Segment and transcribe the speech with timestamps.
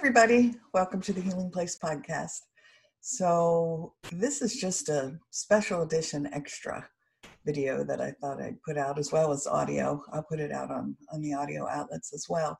[0.00, 0.54] everybody.
[0.72, 2.40] Welcome to the Healing Place podcast.
[3.02, 6.88] So, this is just a special edition extra
[7.44, 10.02] video that I thought I'd put out as well as audio.
[10.10, 12.58] I'll put it out on, on the audio outlets as well.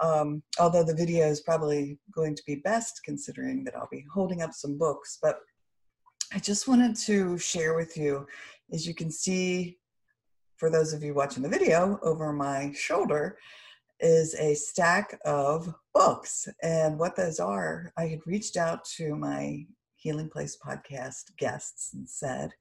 [0.00, 4.40] Um, although the video is probably going to be best considering that I'll be holding
[4.40, 5.18] up some books.
[5.20, 5.40] But
[6.32, 8.28] I just wanted to share with you,
[8.72, 9.78] as you can see,
[10.56, 13.38] for those of you watching the video, over my shoulder
[14.00, 16.48] is a stack of books.
[16.62, 19.66] And what those are, I had reached out to my
[19.96, 22.52] Healing Place podcast guests and said,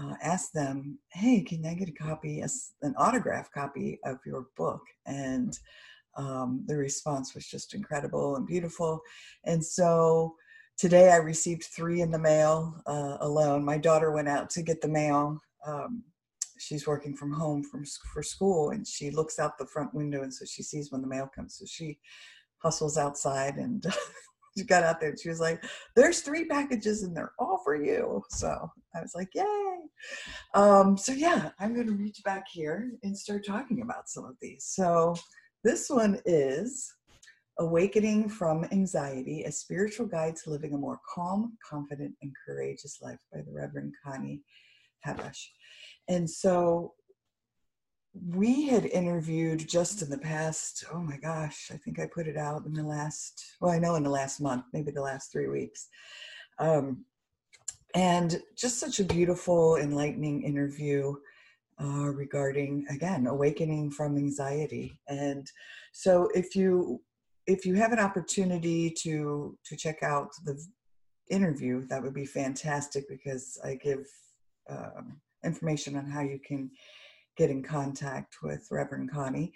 [0.00, 4.82] uh, asked them, hey, can I get a copy, an autograph copy of your book?
[5.06, 5.58] And
[6.16, 9.00] um, the response was just incredible and beautiful.
[9.44, 10.36] And so
[10.78, 13.64] today I received three in the mail uh, alone.
[13.64, 15.40] My daughter went out to get the mail.
[15.66, 16.04] Um,
[16.62, 20.32] she's working from home from for school, and she looks out the front window, and
[20.32, 21.56] so she sees when the mail comes.
[21.58, 21.98] So she
[22.58, 23.84] hustles outside and.
[24.56, 25.64] she got out there and she was like,
[25.96, 28.22] There's three packages and they're all for you.
[28.30, 29.78] So I was like, Yay.
[30.54, 34.36] Um, so yeah, I'm going to reach back here and start talking about some of
[34.40, 34.64] these.
[34.66, 35.14] So
[35.64, 36.92] this one is
[37.58, 43.20] Awakening from Anxiety, a spiritual guide to living a more calm, confident, and courageous life
[43.32, 44.40] by the Reverend Connie
[45.06, 45.48] Habash.
[46.08, 46.94] And so
[48.14, 52.36] we had interviewed just in the past, oh my gosh, I think I put it
[52.36, 55.48] out in the last, well, I know in the last month, maybe the last three
[55.48, 55.88] weeks.
[56.58, 57.04] Um,
[57.94, 61.14] and just such a beautiful, enlightening interview
[61.82, 65.50] uh, regarding again awakening from anxiety and
[65.92, 67.00] so if you
[67.46, 70.62] if you have an opportunity to to check out the
[71.30, 74.06] interview that would be fantastic because i give
[74.70, 76.70] um, information on how you can
[77.36, 79.52] get in contact with reverend connie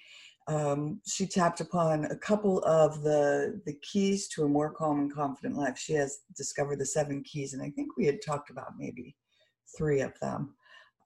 [0.48, 5.12] um, she tapped upon a couple of the the keys to a more calm and
[5.12, 8.79] confident life she has discovered the seven keys and i think we had talked about
[8.79, 9.17] maybe
[9.77, 10.55] three of them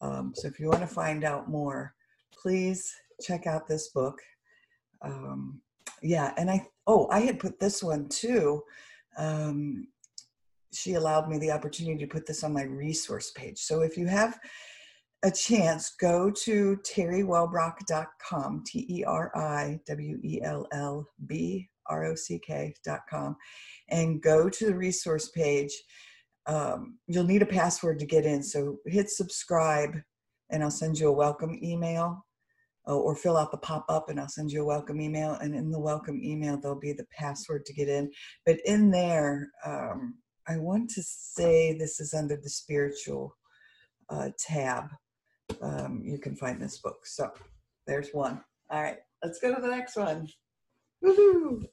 [0.01, 1.95] um, so if you want to find out more,
[2.33, 4.21] please check out this book.
[5.03, 5.61] Um,
[6.03, 8.63] yeah, and I oh I had put this one too.
[9.19, 9.89] Um,
[10.73, 13.59] she allowed me the opportunity to put this on my resource page.
[13.59, 14.39] So if you have
[15.23, 22.07] a chance, go to teriwellbrock.com, T E R I W E L L B R
[22.07, 23.37] O C K.com,
[23.89, 25.73] and go to the resource page
[26.47, 28.43] um, you'll need a password to get in.
[28.43, 29.97] So hit subscribe
[30.51, 32.27] and I'll send you a welcome email
[32.89, 35.35] uh, or fill out the pop up and I'll send you a welcome email.
[35.35, 38.11] And in the welcome email, there'll be the password to get in.
[38.47, 43.37] But in there, um, I want to say this is under the spiritual
[44.09, 44.87] uh, tab.
[45.61, 47.07] Um, you can find this book.
[47.07, 47.31] So
[47.87, 48.43] there's one.
[48.71, 50.29] All right, let's go to the next one.
[51.05, 51.67] Woohoo!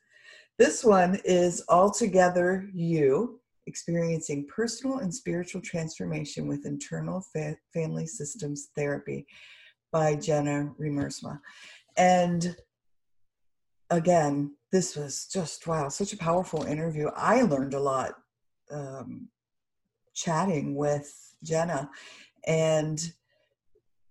[0.58, 8.70] This one is Altogether You experiencing personal and spiritual transformation with internal fa- family systems
[8.76, 9.28] therapy
[9.92, 11.40] by Jenna Riemersma.
[11.98, 12.56] And
[13.90, 17.10] again, this was just wow, such a powerful interview.
[17.16, 18.16] I learned a lot
[18.72, 19.30] um,
[20.14, 21.90] chatting with Jenna,
[22.46, 23.00] and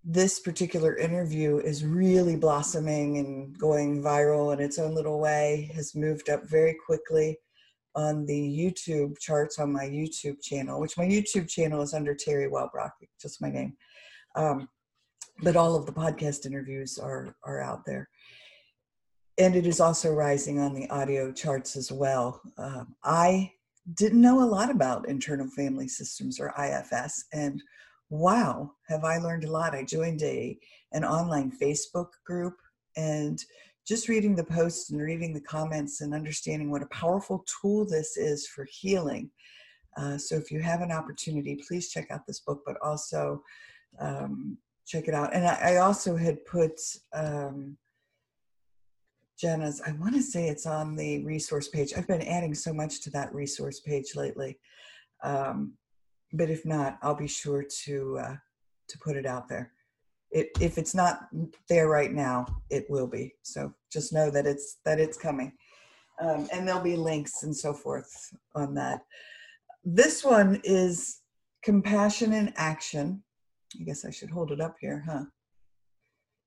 [0.09, 5.69] this particular interview is really blossoming and going viral in its own little way.
[5.75, 7.37] Has moved up very quickly
[7.93, 12.49] on the YouTube charts on my YouTube channel, which my YouTube channel is under Teri
[12.49, 12.91] Wellbrock,
[13.21, 13.75] just my name.
[14.37, 14.69] Um,
[15.43, 18.07] but all of the podcast interviews are are out there,
[19.37, 22.39] and it is also rising on the audio charts as well.
[22.57, 23.51] Um, I
[23.95, 27.61] didn't know a lot about internal family systems or IFS, and
[28.09, 29.75] wow, have I learned a lot!
[29.75, 30.57] I joined a
[30.93, 32.55] an online Facebook group
[32.95, 33.43] and
[33.87, 38.17] just reading the posts and reading the comments and understanding what a powerful tool this
[38.17, 39.29] is for healing.
[39.97, 43.41] Uh, so if you have an opportunity, please check out this book, but also
[43.99, 45.33] um, check it out.
[45.33, 46.79] And I, I also had put
[47.13, 47.77] um,
[49.39, 51.93] Jenna's, I want to say it's on the resource page.
[51.95, 54.59] I've been adding so much to that resource page lately.
[55.23, 55.73] Um,
[56.33, 58.35] but if not, I'll be sure to uh,
[58.89, 59.71] to put it out there
[60.31, 61.27] it, if it's not
[61.69, 63.33] there right now, it will be.
[63.43, 65.53] So just know that it's that it's coming,
[66.21, 68.11] um, and there'll be links and so forth
[68.55, 69.01] on that.
[69.83, 71.21] This one is
[71.63, 73.23] compassion in action.
[73.79, 75.25] I guess I should hold it up here, huh?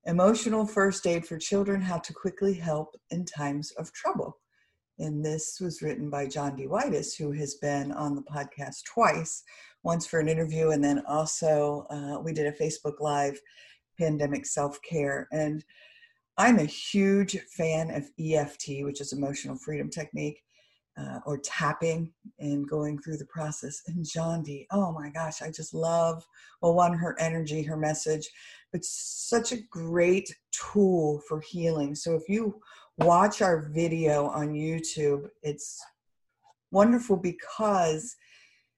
[0.05, 4.37] Emotional first aid for children: How to quickly help in times of trouble.
[5.01, 9.43] And this was written by Jondi Whitis, who has been on the podcast twice,
[9.83, 13.39] once for an interview, and then also uh, we did a Facebook Live
[13.99, 15.27] pandemic self care.
[15.31, 15.65] And
[16.37, 20.43] I'm a huge fan of EFT, which is emotional freedom technique,
[20.97, 23.81] uh, or tapping and going through the process.
[23.87, 26.23] And Jondi, oh my gosh, I just love,
[26.61, 28.29] well, one, her energy, her message,
[28.71, 31.95] but such a great tool for healing.
[31.95, 32.61] So if you
[33.05, 35.79] watch our video on YouTube, it's
[36.71, 38.15] wonderful because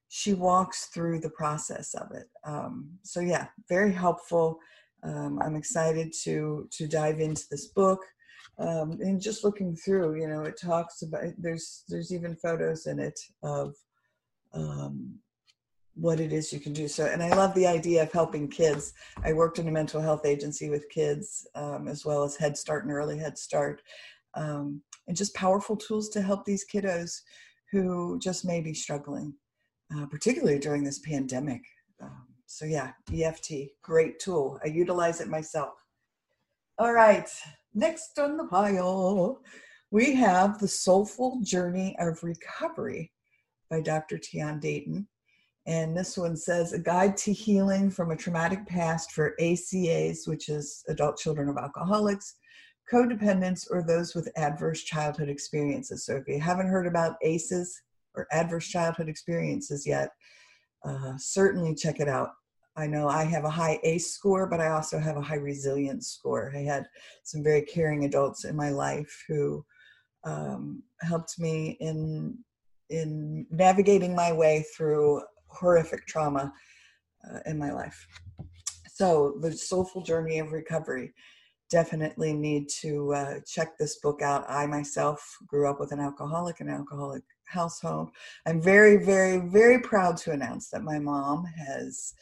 [0.10, 2.30] she walks through the process of it.
[2.46, 4.60] Um, so yeah, very helpful.
[5.04, 8.00] Um, I'm excited to to dive into this book.
[8.60, 13.00] Um, and just looking through, you know, it talks about there's there's even photos in
[13.00, 13.76] it of
[14.54, 15.16] um,
[15.96, 16.88] what it is you can do.
[16.88, 18.94] So, and I love the idea of helping kids.
[19.24, 22.84] I worked in a mental health agency with kids, um, as well as Head Start
[22.84, 23.82] and Early Head Start,
[24.36, 27.22] um, and just powerful tools to help these kiddos
[27.72, 29.34] who just may be struggling,
[29.96, 31.62] uh, particularly during this pandemic.
[32.02, 33.52] Um, so yeah, EFT,
[33.82, 34.60] great tool.
[34.64, 35.74] I utilize it myself.
[36.78, 37.30] All right,
[37.74, 39.42] next on the pile,
[39.92, 43.12] we have The Soulful Journey of Recovery
[43.70, 44.18] by Dr.
[44.18, 45.08] Tian Dayton.
[45.66, 50.50] And this one says, A Guide to Healing from a Traumatic Past for ACAs, which
[50.50, 52.36] is adult children of alcoholics,
[52.92, 56.06] codependents, or those with adverse childhood experiences.
[56.06, 57.82] So if you haven't heard about ACEs
[58.16, 60.10] or adverse childhood experiences yet,
[60.84, 62.32] uh, certainly check it out.
[62.76, 66.08] I know I have a high ACE score, but I also have a high resilience
[66.08, 66.52] score.
[66.56, 66.86] I had
[67.24, 69.64] some very caring adults in my life who
[70.24, 72.38] um, helped me in
[72.90, 76.54] in navigating my way through horrific trauma
[77.28, 78.08] uh, in my life.
[78.88, 81.14] So the soulful journey of recovery.
[81.70, 84.46] Definitely need to uh, check this book out.
[84.48, 88.10] I myself grew up with an alcoholic, an alcoholic household.
[88.46, 92.14] I'm very, very, very proud to announce that my mom has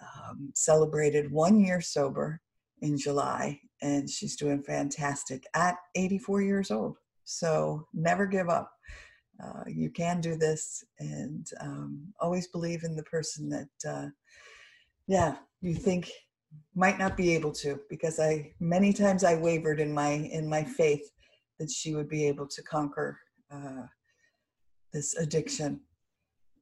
[0.00, 2.40] um, celebrated one year sober
[2.82, 6.96] in July, and she's doing fantastic at 84 years old.
[7.24, 8.72] So never give up.
[9.42, 14.08] Uh, you can do this, and um, always believe in the person that, uh,
[15.06, 16.10] yeah, you think
[16.74, 17.80] might not be able to.
[17.88, 21.10] Because I many times I wavered in my in my faith
[21.58, 23.18] that she would be able to conquer
[23.50, 23.86] uh,
[24.92, 25.80] this addiction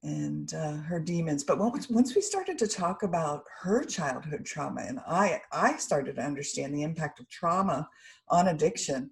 [0.03, 1.44] and uh, her demons.
[1.44, 6.17] But once once we started to talk about her childhood trauma, and I I started
[6.17, 7.89] to understand the impact of trauma
[8.29, 9.11] on addiction,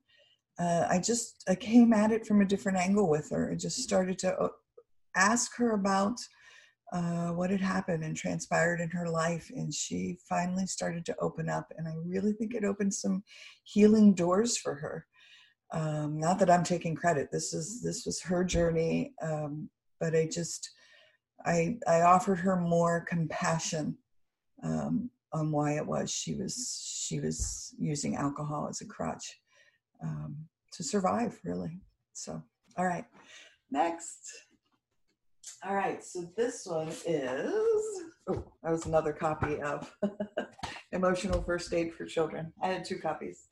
[0.58, 3.50] uh, I just I came at it from a different angle with her.
[3.50, 4.48] I just started to uh,
[5.16, 6.18] ask her about
[6.94, 11.48] uh, what had happened and transpired in her life, and she finally started to open
[11.48, 11.72] up.
[11.76, 13.24] And I really think it opened some
[13.64, 15.06] healing doors for her.
[15.72, 17.30] Um, not that I'm taking credit.
[17.32, 19.68] This is this was her journey, um,
[19.98, 20.70] but I just
[21.44, 23.98] I, I offered her more compassion
[24.62, 29.40] um, on why it was she was she was using alcohol as a crutch
[30.00, 30.36] um,
[30.72, 31.80] to survive, really.
[32.12, 32.40] So,
[32.78, 33.04] all right,
[33.72, 34.43] next.
[35.64, 39.94] All right, so this one is oh, that was another copy of
[40.92, 42.52] Emotional First Aid for Children.
[42.62, 43.48] I had two copies.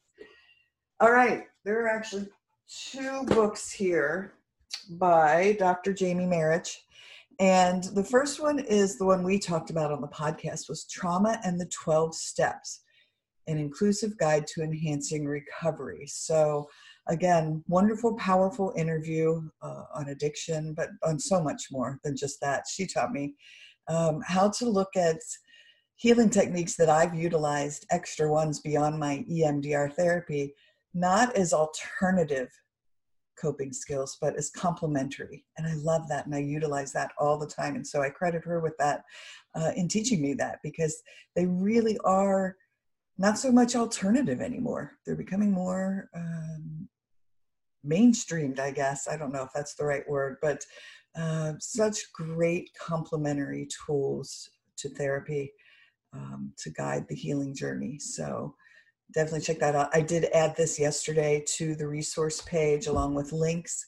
[1.00, 2.28] All right, there are actually
[2.68, 4.34] two books here
[4.90, 5.92] by Dr.
[5.92, 6.76] Jamie Marich.
[7.40, 11.40] And the first one is the one we talked about on the podcast was Trauma
[11.44, 12.82] and the 12 Steps,
[13.46, 16.06] an inclusive guide to enhancing recovery.
[16.06, 16.68] So
[17.08, 22.64] again, wonderful, powerful interview uh, on addiction, but on so much more than just that.
[22.70, 23.34] She taught me
[23.88, 25.18] um, how to look at
[25.96, 30.54] healing techniques that I've utilized, extra ones beyond my EMDR therapy,
[30.94, 32.48] not as alternative
[33.40, 35.44] coping skills, but as complementary.
[35.56, 36.26] And I love that.
[36.26, 37.74] And I utilize that all the time.
[37.74, 39.02] And so I credit her with that
[39.54, 41.02] uh, in teaching me that because
[41.34, 42.56] they really are
[43.18, 44.92] not so much alternative anymore.
[45.04, 46.88] They're becoming more um,
[47.86, 49.08] mainstreamed, I guess.
[49.08, 50.64] I don't know if that's the right word, but
[51.16, 55.52] uh, such great complementary tools to therapy
[56.14, 57.98] um, to guide the healing journey.
[57.98, 58.54] So
[59.12, 59.90] definitely check that out.
[59.94, 63.86] I did add this yesterday to the resource page along with links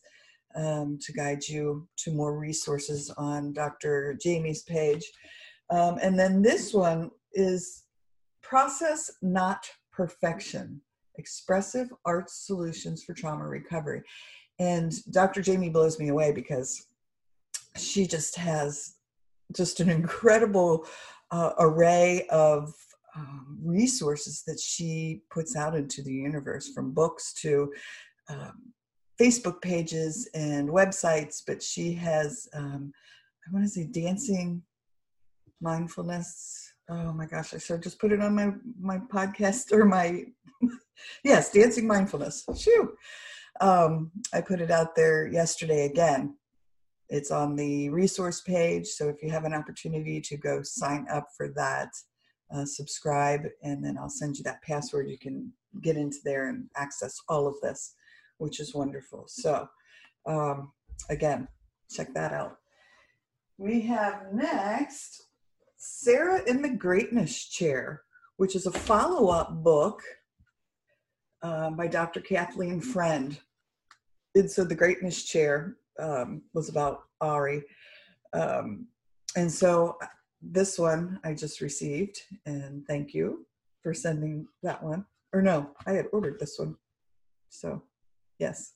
[0.54, 4.16] um, to guide you to more resources on Dr.
[4.22, 5.10] Jamie's page.
[5.70, 7.84] Um, and then this one is
[8.42, 10.80] Process Not Perfection
[11.18, 14.02] Expressive Arts Solutions for Trauma Recovery.
[14.58, 15.42] And Dr.
[15.42, 16.86] Jamie blows me away because
[17.76, 18.94] she just has
[19.54, 20.86] just an incredible
[21.30, 22.72] uh, array of
[23.16, 27.72] um, resources that she puts out into the universe from books to
[28.28, 28.72] um,
[29.20, 32.92] Facebook pages and websites, but she has, um,
[33.46, 34.62] I want to say, dancing
[35.60, 40.24] mindfulness oh my gosh, I should just put it on my my podcast or my
[41.24, 42.44] yes, dancing mindfulness.
[42.56, 42.94] Shoo.
[43.60, 46.36] Um, I put it out there yesterday again.
[47.08, 51.28] It's on the resource page, so if you have an opportunity to go sign up
[51.36, 51.90] for that,
[52.52, 55.10] uh, subscribe, and then I'll send you that password.
[55.10, 57.94] You can get into there and access all of this,
[58.38, 59.24] which is wonderful.
[59.28, 59.68] So,
[60.26, 60.72] um,
[61.10, 61.46] again,
[61.90, 62.58] check that out.
[63.58, 65.28] We have next
[65.86, 68.04] Sarah in the Greatness Chair,
[68.38, 70.02] which is a follow up book
[71.42, 72.20] uh, by Dr.
[72.20, 73.38] Kathleen Friend.
[74.34, 77.64] And so the Greatness Chair um, was about Ari.
[78.32, 78.86] Um,
[79.36, 79.98] and so
[80.40, 83.46] this one I just received, and thank you
[83.82, 85.04] for sending that one.
[85.34, 86.76] Or no, I had ordered this one.
[87.50, 87.82] So,
[88.38, 88.72] yes.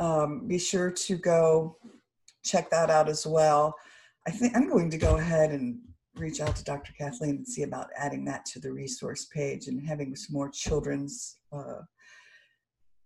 [0.00, 1.76] Um, be sure to go
[2.42, 3.74] check that out as well.
[4.26, 5.80] I think I'm going to go ahead and
[6.18, 6.92] reach out to Dr.
[6.92, 11.38] Kathleen and see about adding that to the resource page and having some more children's
[11.52, 11.80] uh,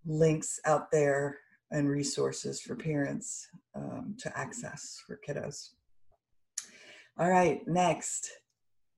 [0.07, 1.38] links out there
[1.71, 5.71] and resources for parents um, to access for kiddos.
[7.19, 8.31] All right, next,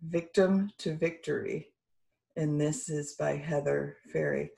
[0.03, 1.69] Victim to Victory.
[2.37, 4.51] And this is by Heather Ferry.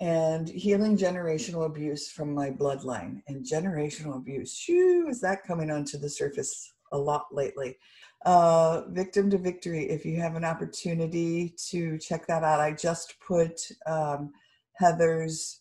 [0.00, 3.22] And healing generational abuse from my bloodline.
[3.28, 7.76] And generational abuse, shoo, is that coming onto the surface a lot lately?
[8.24, 9.90] Uh, Victim to Victory.
[9.90, 14.32] If you have an opportunity to check that out, I just put um,
[14.74, 15.60] Heather's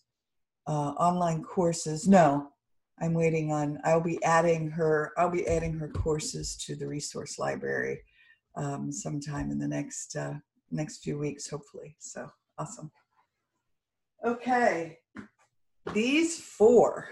[0.67, 2.08] uh, online courses.
[2.08, 2.50] No,
[3.00, 3.79] I'm waiting on.
[3.84, 5.12] I'll be adding her.
[5.17, 8.00] I'll be adding her courses to the resource library
[8.55, 10.36] um, sometime in the next uh,
[10.72, 11.96] next few weeks, hopefully.
[12.00, 12.91] So awesome.
[14.25, 15.00] Okay,
[15.93, 17.10] these four.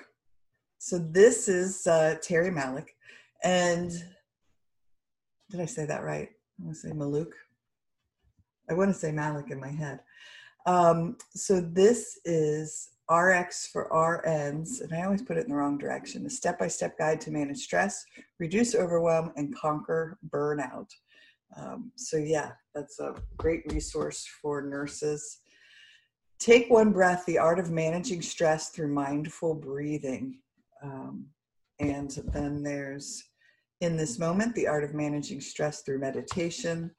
[0.77, 2.96] So this is uh, Terry Malik,
[3.43, 3.91] and
[5.51, 6.29] did I say that right?
[6.60, 7.31] I want to say Maluk.
[8.70, 10.00] I want to say Malik in my head.
[10.65, 15.77] Um, so this is RX for RNs, and I always put it in the wrong
[15.77, 16.25] direction.
[16.25, 18.05] A step-by-step guide to manage stress,
[18.39, 20.88] reduce overwhelm, and conquer burnout.
[21.58, 25.39] Um, so yeah, that's a great resource for nurses.
[26.39, 30.39] Take one breath: the art of managing stress through mindful breathing.
[30.81, 31.27] Um,
[31.79, 33.24] and then there's
[33.81, 36.91] in this moment, the art of managing stress through meditation,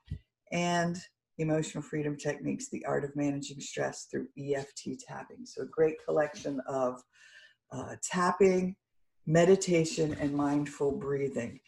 [0.51, 0.99] and
[1.39, 5.47] emotional freedom techniques, the art of managing stress through EFT tapping.
[5.47, 7.01] So, a great collection of
[7.71, 8.75] uh, tapping,
[9.27, 11.61] meditation, and mindful breathing,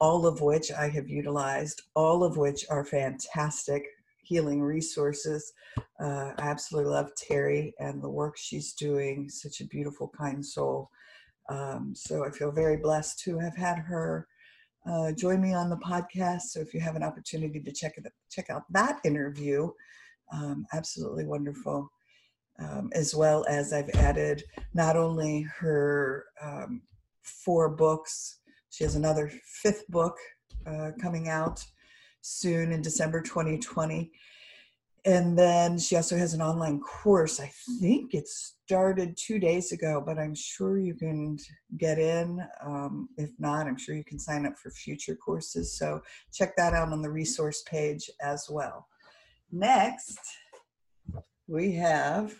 [0.00, 3.84] all of which I have utilized, all of which are fantastic
[4.22, 5.52] healing resources.
[6.00, 10.88] Uh, I absolutely love Terry and the work she's doing, such a beautiful, kind soul.
[11.48, 14.28] Um, so I feel very blessed to have had her
[14.86, 16.42] uh, join me on the podcast.
[16.42, 19.70] So if you have an opportunity to check it, check out that interview,
[20.32, 21.90] um, absolutely wonderful.
[22.58, 26.82] Um, as well as I've added not only her um,
[27.22, 30.16] four books, she has another fifth book
[30.66, 31.64] uh, coming out
[32.20, 34.12] soon in December 2020
[35.04, 37.40] and then she also has an online course.
[37.40, 41.38] I think it started two days ago, but I'm sure you can
[41.76, 42.40] get in.
[42.64, 45.76] Um, if not, I'm sure you can sign up for future courses.
[45.76, 48.86] So check that out on the resource page as well.
[49.50, 50.20] Next,
[51.48, 52.34] we have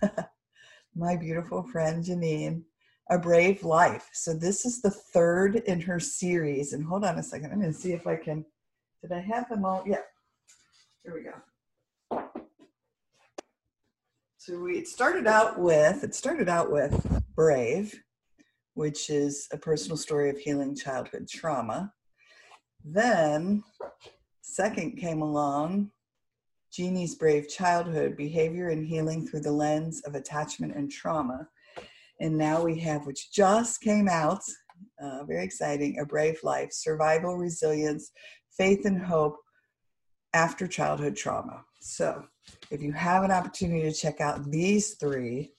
[0.94, 2.62] my beautiful friend Janyne,
[3.10, 4.08] A Brave Life.
[4.12, 6.74] So this is the third in her series.
[6.74, 8.44] And hold on a second, I'm going to see if I can.
[9.02, 9.82] Did I have them all?
[9.84, 9.98] Yeah.
[11.02, 11.32] Here we go.
[14.46, 17.98] So we it started out with it started out with Brave,
[18.74, 21.94] which is a personal story of healing childhood trauma.
[22.84, 23.64] Then
[24.42, 25.92] second came along
[26.70, 31.48] Jeannie's Brave Childhood Behavior and Healing Through the Lens of Attachment and Trauma.
[32.20, 34.42] And now we have, which just came out,
[35.02, 38.10] uh, very exciting, A Brave Life Survival, Resilience,
[38.58, 39.38] Faith, and Hope
[40.34, 41.64] After Childhood Trauma.
[41.80, 42.26] So
[42.70, 45.52] if you have an opportunity to check out these three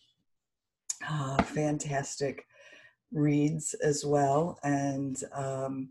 [1.07, 2.45] uh, fantastic
[3.11, 5.89] reads as well, and um,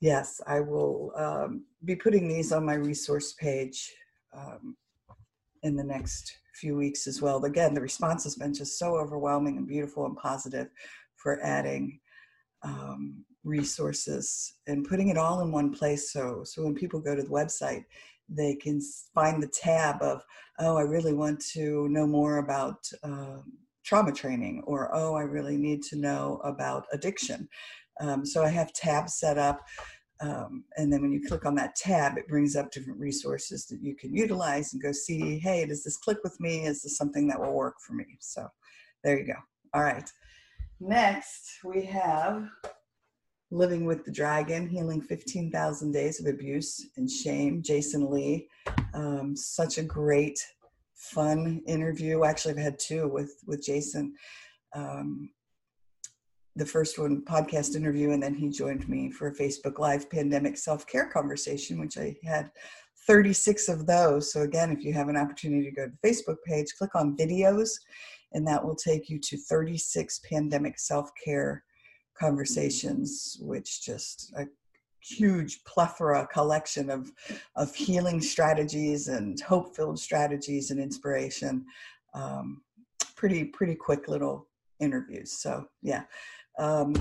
[0.00, 3.92] yes, I will um, be putting these on my resource page
[4.36, 4.76] um,
[5.62, 7.44] in the next few weeks as well.
[7.44, 10.68] Again, the response has been just so overwhelming and beautiful and positive
[11.16, 11.98] for adding
[12.62, 16.12] um, resources and putting it all in one place.
[16.12, 17.84] So, so when people go to the website,
[18.36, 18.80] they can
[19.14, 20.22] find the tab of,
[20.58, 23.38] oh, I really want to know more about uh,
[23.84, 27.48] trauma training, or oh, I really need to know about addiction.
[28.00, 29.60] Um, so I have tabs set up
[30.22, 33.80] Um, and then when you click on that tab, it brings up different resources that
[33.82, 36.64] you can utilize and go see, hey, does this click with me?
[36.64, 38.06] Is this something that will work for me?
[38.20, 38.46] So
[39.02, 39.40] there you go.
[39.74, 40.08] All right.
[40.78, 42.48] Next, we have
[43.52, 48.48] Living with the Dragon, Healing 15,000 Days of Abuse and Shame, Jason Lee.
[48.94, 50.38] Um, such a great,
[50.94, 52.24] fun interview.
[52.24, 54.14] Actually, I've had two with, with Jason.
[54.74, 55.28] Um,
[56.56, 60.58] the first one podcast interview and then he joined me for a facebook live pandemic
[60.58, 62.50] self-care conversation which i had
[63.06, 66.36] 36 of those so again if you have an opportunity to go to the facebook
[66.46, 67.70] page click on videos
[68.34, 71.64] and that will take you to 36 pandemic self-care
[72.18, 74.46] conversations which just a
[75.00, 77.10] huge plethora collection of
[77.56, 81.64] of healing strategies and hope-filled strategies and inspiration
[82.14, 82.62] um,
[83.16, 84.48] pretty pretty quick little
[84.80, 86.04] interviews so yeah
[86.58, 86.94] um,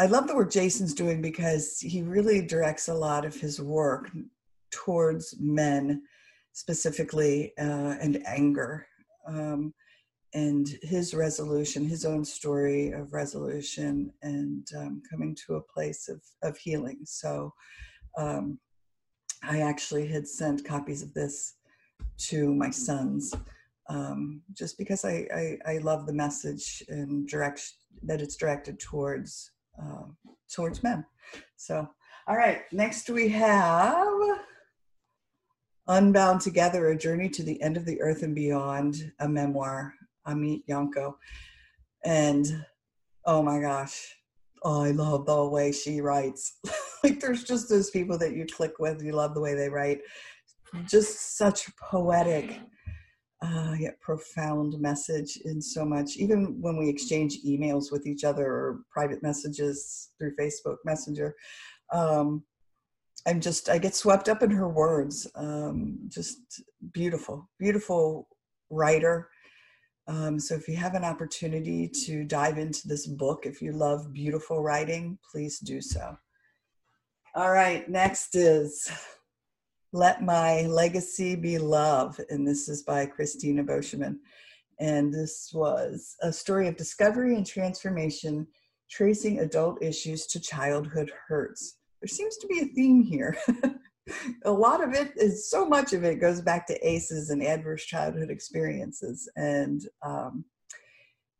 [0.00, 4.10] I love the work Jason's doing because he really directs a lot of his work
[4.70, 6.02] towards men
[6.52, 8.86] specifically uh, and anger.
[9.26, 9.74] Um,
[10.32, 16.22] and his resolution, his own story of resolution and um, coming to a place of,
[16.42, 16.98] of healing.
[17.04, 17.52] So
[18.16, 18.58] um,
[19.42, 21.54] I actually had sent copies of this
[22.18, 23.34] to my sons
[23.90, 29.50] um, just because I, I, I, love the message and direction that it's directed towards
[29.82, 30.04] uh,
[30.48, 31.04] towards men.
[31.56, 31.88] So,
[32.28, 34.06] all right, next we have
[35.88, 39.94] Unbound Together: A Journey to the End of the Earth and Beyond, a memoir.
[40.30, 41.18] Amit Yanko,
[42.04, 42.46] and
[43.24, 44.14] oh my gosh,
[44.62, 46.58] oh, I love the way she writes.
[47.04, 49.02] like, there's just those people that you click with.
[49.02, 50.00] You love the way they write.
[50.86, 52.60] Just such poetic
[53.42, 56.16] uh, yet profound message in so much.
[56.16, 61.34] Even when we exchange emails with each other or private messages through Facebook Messenger,
[61.92, 62.44] um,
[63.26, 65.26] I'm just I get swept up in her words.
[65.34, 68.28] Um, just beautiful, beautiful
[68.70, 69.28] writer.
[70.08, 74.12] Um, so if you have an opportunity to dive into this book, if you love
[74.12, 76.16] beautiful writing, please do so.
[77.34, 78.90] All right, next is
[79.92, 84.16] let My Legacy Be Love, and this is by Christina Boschman.
[84.80, 88.46] And this was a story of discovery and transformation,
[88.90, 91.76] tracing adult issues to childhood hurts.
[92.00, 93.36] There seems to be a theme here.
[94.44, 97.84] a lot of it is so much of it goes back to ACEs and adverse
[97.84, 99.28] childhood experiences.
[99.36, 100.44] And um,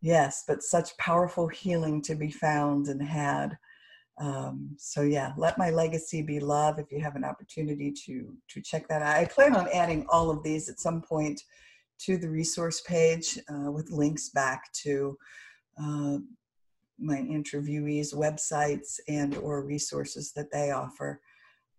[0.01, 3.57] yes, but such powerful healing to be found and had
[4.20, 6.79] um, so yeah, let my legacy be love.
[6.79, 10.31] If you have an opportunity to to check that out, I plan on adding all
[10.31, 11.40] of these at some point
[12.01, 15.16] to the resource page uh, with links back to
[15.83, 16.18] uh,
[16.99, 21.23] my interviewees' websites and or resources that they offer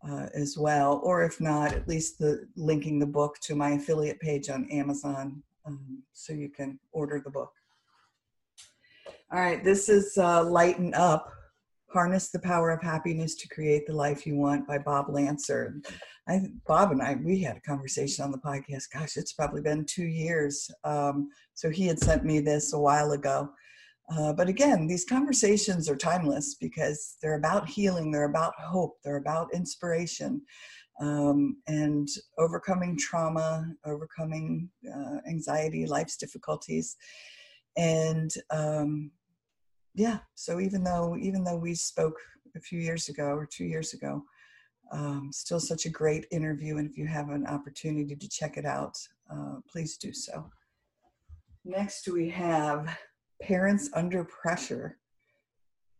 [0.08, 1.02] uh, as well.
[1.04, 5.44] Or if not, at least the linking the book to my affiliate page on Amazon,
[5.66, 7.52] um, so you can order the book.
[9.32, 11.32] All right, this is uh, Lighten Up
[11.94, 15.82] Harness the Power of Happiness to Create the Life You Want by Bob Lancer.
[16.28, 18.92] I, Bob and I, we had a conversation on the podcast.
[18.94, 20.70] Gosh, it's probably been two years.
[20.84, 23.50] Um, so he had sent me this a while ago.
[24.12, 29.18] Uh, but again, these conversations are timeless because they're about healing, they're about hope, they're
[29.18, 30.42] about inspiration,
[31.00, 36.98] um, and overcoming trauma, overcoming uh, anxiety, life's difficulties.
[37.78, 39.12] And um,
[39.94, 42.18] yeah so even though even though we spoke
[42.56, 44.24] a few years ago or two years ago
[44.92, 48.66] um, still such a great interview and if you have an opportunity to check it
[48.66, 48.98] out
[49.32, 50.50] uh, please do so
[51.66, 52.98] next we have
[53.42, 54.98] parents under pressure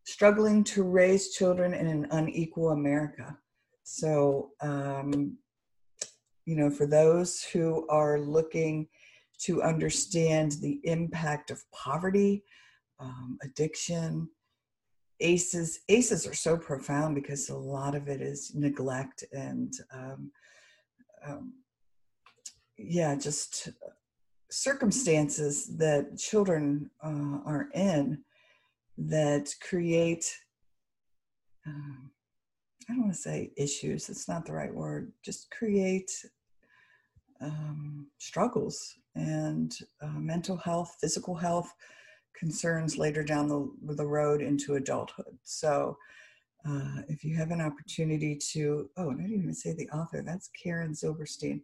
[0.04, 3.38] struggling to raise children in an unequal america.
[3.84, 5.38] So um,
[6.46, 8.88] you know for those who are looking
[9.40, 12.44] to understand the impact of poverty
[13.00, 14.30] um, addiction
[15.20, 20.32] aces aces are so profound because a lot of it is neglect and um,
[21.26, 21.54] um,
[22.78, 23.70] yeah just
[24.52, 28.22] circumstances that children uh, are in
[28.98, 30.26] that create
[31.66, 32.12] um,
[32.90, 36.12] i don't want to say issues it's not the right word just create
[37.42, 41.74] um, struggles and uh, mental health physical health
[42.42, 45.38] concerns later down the, the road into adulthood.
[45.44, 45.96] So
[46.68, 50.24] uh, if you have an opportunity to, oh, and I didn't even say the author,
[50.26, 51.62] that's Karen Zilberstein.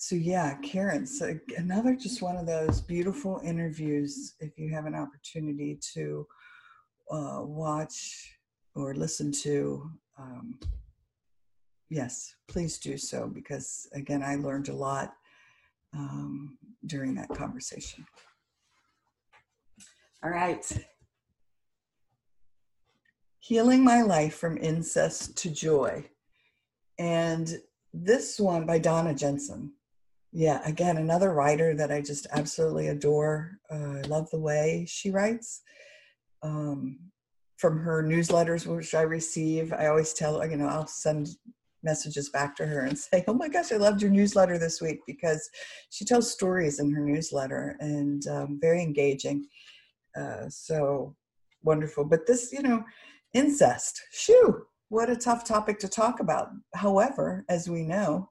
[0.00, 4.94] So yeah, Karen, so another just one of those beautiful interviews if you have an
[4.94, 6.24] opportunity to
[7.10, 8.38] uh, watch
[8.76, 9.90] or listen to.
[10.16, 10.58] um,
[11.90, 15.14] yes, please do so because, again, I learned a lot
[15.92, 16.56] um,
[16.86, 18.06] during that conversation.
[20.22, 20.64] All right.
[23.40, 26.08] Healing My Life from Incest to Joy.
[26.98, 27.58] And
[27.92, 29.72] this one by Donna Jensen.
[30.32, 33.58] Yeah, again, another writer that I just absolutely adore.
[33.70, 35.62] Uh, I love the way she writes.
[36.42, 36.98] Um,
[37.56, 41.28] from her newsletters, which I receive, I always tell you know, I'll send
[41.82, 45.00] messages back to her and say, "Oh my gosh, I loved your newsletter this week,"
[45.06, 45.48] because
[45.90, 49.46] she tells stories in her newsletter and um, very engaging.
[50.16, 51.16] Uh, so
[51.62, 52.04] wonderful.
[52.04, 52.84] But this, you know,
[53.34, 54.00] incest.
[54.12, 56.50] Shoo, what a tough topic to talk about.
[56.74, 58.30] However, as we know,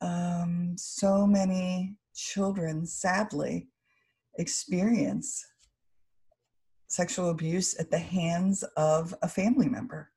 [0.00, 3.68] um, so many children sadly
[4.38, 5.44] experience
[6.88, 10.10] sexual abuse at the hands of a family member.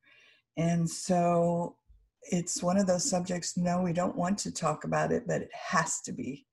[0.57, 1.77] And so
[2.23, 5.51] it's one of those subjects, no, we don't want to talk about it, but it
[5.53, 6.45] has to be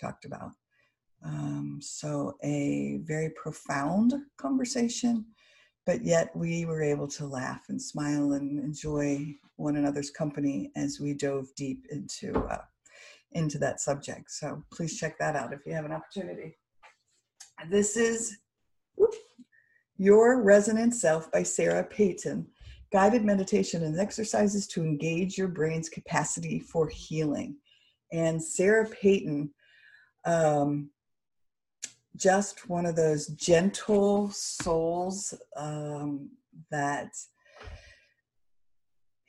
[0.00, 0.52] talked about.
[1.24, 5.26] Um, so, a very profound conversation,
[5.88, 11.00] but yet we were able to laugh and smile and enjoy one another's company as
[11.00, 12.58] we dove deep into uh,
[13.32, 14.30] into that subject.
[14.30, 16.58] So please check that out if you have an opportunity.
[17.70, 18.36] This is
[19.96, 22.46] Your Resonant Self by Sarah Peyton
[22.92, 27.56] guided meditation and exercises to engage your brain's capacity for healing.
[28.12, 29.54] And Sarah Peyton,
[30.26, 30.90] um,
[32.18, 36.30] just one of those gentle souls um,
[36.70, 37.10] that,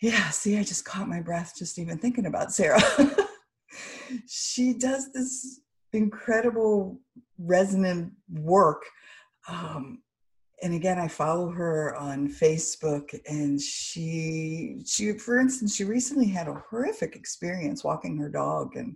[0.01, 2.81] yeah, see, I just caught my breath just even thinking about Sarah.
[4.27, 5.61] she does this
[5.93, 6.99] incredible
[7.37, 8.83] resonant work
[9.47, 10.01] um,
[10.61, 16.47] and again i follow her on facebook and she she for instance she recently had
[16.47, 18.95] a horrific experience walking her dog and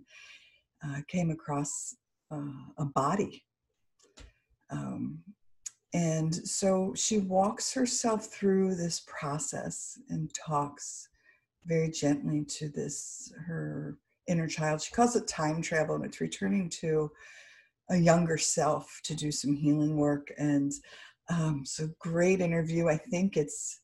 [0.86, 1.96] uh, came across
[2.30, 2.36] uh,
[2.78, 3.42] a body
[4.70, 5.18] um,
[5.92, 11.08] and so she walks herself through this process and talks
[11.66, 16.68] very gently to this her inner child she calls it time travel and it's returning
[16.68, 17.10] to
[17.90, 20.72] a younger self to do some healing work and
[21.30, 22.88] um, so great interview.
[22.88, 23.80] I think it's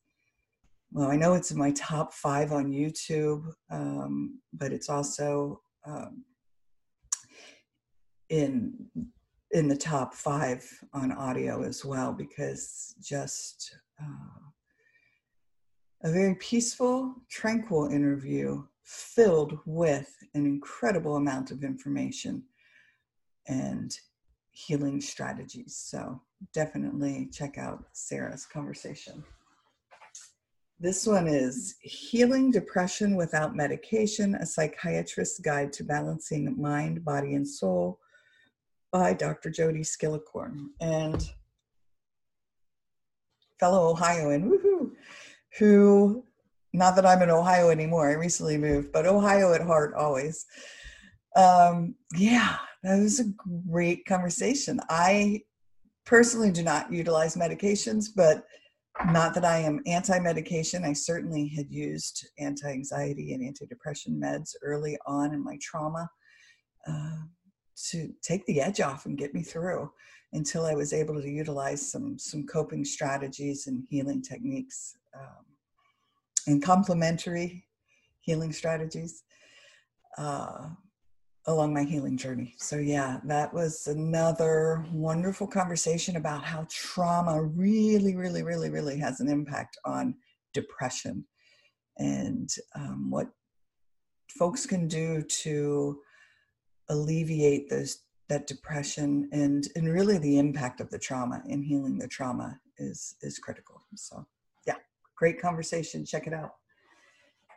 [0.93, 6.25] well, I know it's in my top five on YouTube, um, but it's also um,
[8.29, 8.75] in
[9.53, 14.41] in the top five on audio as well because just uh,
[16.03, 22.43] a very peaceful, tranquil interview filled with an incredible amount of information
[23.49, 23.99] and
[24.53, 25.77] healing strategies.
[25.77, 26.21] So
[26.55, 29.23] definitely check out Sarah's conversation.
[30.79, 37.47] This one is Healing Depression Without Medication A Psychiatrist's Guide to Balancing Mind, Body, and
[37.47, 37.99] Soul
[38.93, 39.51] by Dr.
[39.51, 40.69] Jodie Skillicorn.
[40.81, 41.29] And
[43.59, 44.93] fellow Ohioan, woohoo,
[45.59, 46.25] who,
[46.73, 50.47] not that I'm in Ohio anymore, I recently moved, but Ohio at heart always.
[51.37, 53.33] Um, yeah, that was a
[53.71, 54.81] great conversation.
[54.89, 55.43] I
[56.07, 58.45] personally do not utilize medications, but
[59.07, 60.85] not that I am anti medication.
[60.85, 66.11] I certainly had used anti anxiety and antidepressant meds early on in my trauma
[66.87, 67.17] uh,
[67.91, 69.91] to take the edge off and get me through
[70.33, 75.45] until I was able to utilize some, some coping strategies and healing techniques um,
[76.47, 77.65] and complementary
[78.21, 79.25] healing strategies.
[80.19, 80.69] Uh,
[81.47, 82.55] along my healing journey.
[82.59, 89.21] So, yeah, that was another wonderful conversation about how trauma really, really, really, really has
[89.21, 90.15] an impact on
[90.53, 91.25] depression
[91.99, 93.29] and um, what
[94.29, 96.01] folks can do to
[96.91, 102.07] alleviate those that depression and and really the impact of the trauma in healing the
[102.07, 104.25] trauma is is critical so
[104.67, 104.77] yeah
[105.17, 106.55] great conversation check it out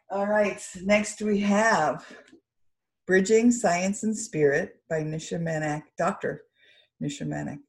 [0.10, 2.06] all right next we have
[3.06, 6.44] Bridging Science and Spirit by Nisha Manek, Dr.
[7.02, 7.60] Nisha Manek.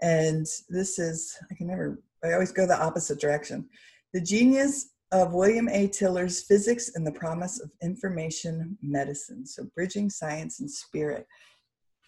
[0.00, 3.68] And this is, I can never, I always go the opposite direction.
[4.12, 5.86] The Genius of William A.
[5.88, 9.46] Tiller's Physics and the Promise of Information Medicine.
[9.46, 11.26] So, Bridging Science and Spirit.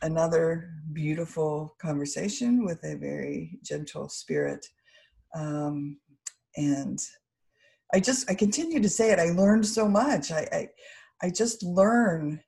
[0.03, 4.67] Another beautiful conversation with a very gentle spirit.
[5.35, 5.99] Um,
[6.57, 6.99] and
[7.93, 9.19] I just, I continue to say it.
[9.19, 10.33] I learned so much.
[10.33, 10.69] I, I,
[11.23, 12.41] I just learn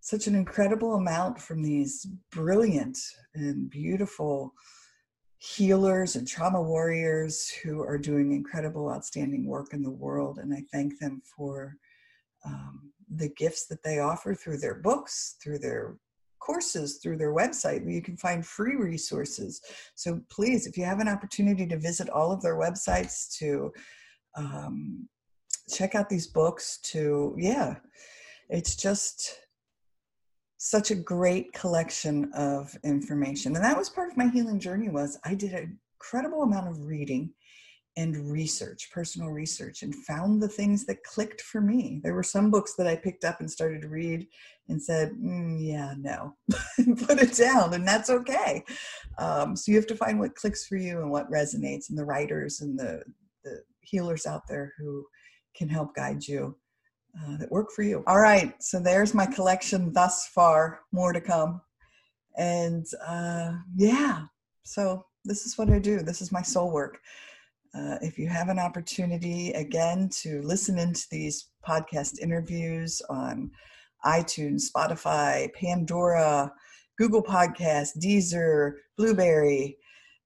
[0.00, 2.98] such an incredible amount from these brilliant
[3.34, 4.54] and beautiful
[5.40, 10.38] healers and trauma warriors who are doing incredible, outstanding work in the world.
[10.38, 11.76] And I thank them for
[12.44, 15.96] um, the gifts that they offer through their books, through their
[16.40, 19.60] courses, through their website, you can find free resources.
[19.94, 23.72] So please, if you have an opportunity to visit all of their websites, to
[24.36, 25.08] um,
[25.72, 27.76] check out these books, to, yeah,
[28.48, 29.38] it's just
[30.62, 35.18] such a great collection of information and that was part of my healing journey was
[35.24, 37.32] i did an incredible amount of reading
[37.96, 42.00] and research personal research and found the things that clicked for me.
[42.02, 44.26] There were some books that i picked up and started to read
[44.68, 46.36] and said mm, yeah no
[47.06, 48.62] put it down and that's okay.
[49.18, 52.04] Um, so you have to find what clicks for you and what resonates and the
[52.04, 53.02] writers and the
[53.44, 55.04] the healers out there who
[55.56, 56.56] can help guide you
[57.18, 58.02] uh, that work for you.
[58.06, 60.80] All right, so there's my collection thus far.
[60.92, 61.60] More to come.
[62.36, 64.24] And uh, yeah,
[64.62, 66.00] so this is what I do.
[66.00, 67.00] This is my soul work.
[67.74, 73.50] Uh, if you have an opportunity again to listen into these podcast interviews on
[74.04, 76.52] iTunes, Spotify, Pandora,
[76.98, 79.76] Google Podcasts, Deezer, Blubrry,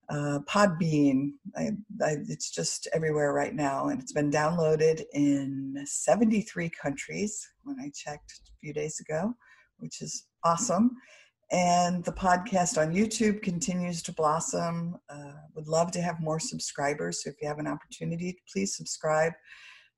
[0.09, 1.33] uh, Podbean.
[1.57, 1.71] I,
[2.03, 7.91] I, it's just everywhere right now, and it's been downloaded in 73 countries when I
[7.95, 9.35] checked a few days ago,
[9.79, 10.97] which is awesome.
[11.53, 14.97] And the podcast on YouTube continues to blossom.
[15.09, 17.23] Uh, would love to have more subscribers.
[17.23, 19.33] So if you have an opportunity, please subscribe.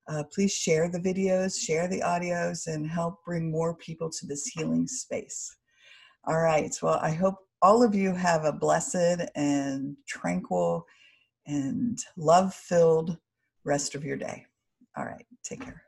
[0.09, 4.47] Uh, please share the videos, share the audios, and help bring more people to this
[4.47, 5.57] healing space.
[6.27, 6.77] All right.
[6.83, 10.87] Well, I hope all of you have a blessed and tranquil
[11.47, 13.19] and love filled
[13.65, 14.45] rest of your day.
[14.97, 15.86] All right, take care.